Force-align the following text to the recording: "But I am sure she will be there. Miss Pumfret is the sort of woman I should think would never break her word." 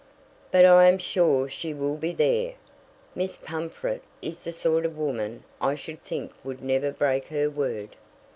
"But 0.49 0.65
I 0.65 0.87
am 0.89 0.97
sure 0.97 1.47
she 1.47 1.75
will 1.75 1.95
be 1.95 2.11
there. 2.11 2.55
Miss 3.13 3.37
Pumfret 3.37 4.01
is 4.19 4.43
the 4.43 4.51
sort 4.51 4.83
of 4.83 4.97
woman 4.97 5.43
I 5.61 5.75
should 5.75 6.03
think 6.03 6.31
would 6.43 6.61
never 6.63 6.91
break 6.91 7.27
her 7.27 7.51
word." 7.51 7.95